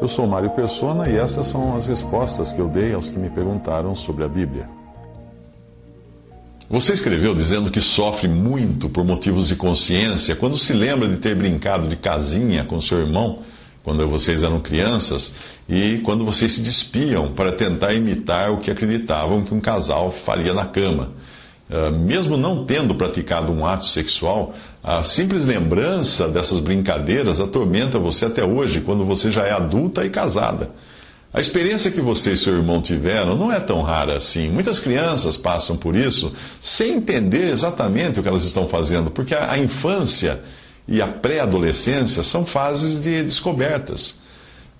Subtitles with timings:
[0.00, 3.30] Eu sou Mário Persona e essas são as respostas que eu dei aos que me
[3.30, 4.64] perguntaram sobre a Bíblia.
[6.68, 11.36] Você escreveu dizendo que sofre muito por motivos de consciência quando se lembra de ter
[11.36, 13.40] brincado de casinha com seu irmão
[13.84, 15.34] quando vocês eram crianças
[15.68, 20.52] e quando vocês se despiam para tentar imitar o que acreditavam que um casal faria
[20.52, 21.12] na cama.
[21.70, 28.24] Uh, mesmo não tendo praticado um ato sexual, a simples lembrança dessas brincadeiras atormenta você
[28.24, 30.72] até hoje, quando você já é adulta e casada.
[31.32, 34.48] A experiência que você e seu irmão tiveram não é tão rara assim.
[34.48, 39.56] Muitas crianças passam por isso sem entender exatamente o que elas estão fazendo, porque a
[39.56, 40.42] infância
[40.88, 44.18] e a pré-adolescência são fases de descobertas.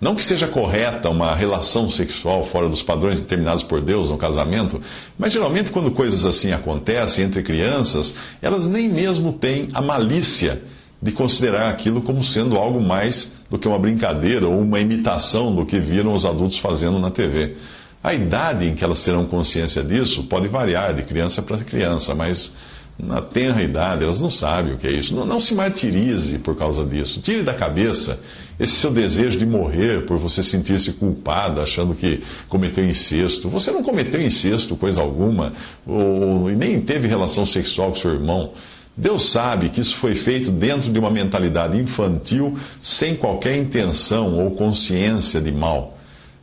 [0.00, 4.80] Não que seja correta uma relação sexual fora dos padrões determinados por Deus no casamento,
[5.18, 10.62] mas geralmente quando coisas assim acontecem entre crianças, elas nem mesmo têm a malícia
[11.02, 15.66] de considerar aquilo como sendo algo mais do que uma brincadeira ou uma imitação do
[15.66, 17.56] que viram os adultos fazendo na TV.
[18.02, 22.54] A idade em que elas terão consciência disso pode variar de criança para criança, mas
[22.98, 25.14] na tenra idade, elas não sabem o que é isso.
[25.14, 27.20] Não, não, se martirize por causa disso.
[27.20, 28.20] Tire da cabeça
[28.60, 33.48] esse seu desejo de morrer por você sentir-se culpada, achando que cometeu incesto.
[33.48, 35.54] Você não cometeu incesto, coisa alguma,
[35.86, 38.52] ou, e nem teve relação sexual com seu irmão.
[38.94, 44.50] Deus sabe que isso foi feito dentro de uma mentalidade infantil, sem qualquer intenção ou
[44.50, 45.96] consciência de mal.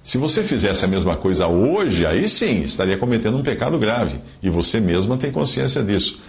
[0.03, 4.49] Se você fizesse a mesma coisa hoje, aí sim estaria cometendo um pecado grave, e
[4.49, 6.19] você mesma tem consciência disso.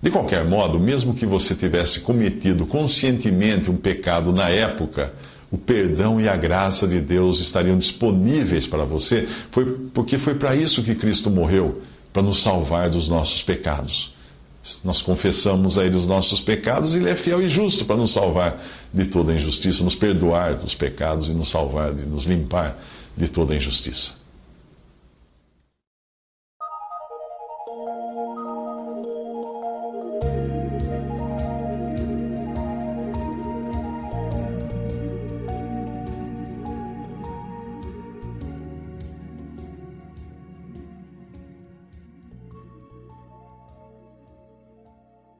[0.00, 5.12] De qualquer modo, mesmo que você tivesse cometido conscientemente um pecado na época,
[5.54, 10.56] o perdão e a graça de Deus estariam disponíveis para você, foi porque foi para
[10.56, 11.80] isso que Cristo morreu,
[12.12, 14.12] para nos salvar dos nossos pecados.
[14.82, 18.12] Nós confessamos a Ele os nossos pecados e Ele é fiel e justo para nos
[18.12, 18.60] salvar
[18.92, 22.76] de toda injustiça, nos perdoar dos pecados e nos salvar, de nos limpar
[23.16, 24.23] de toda injustiça.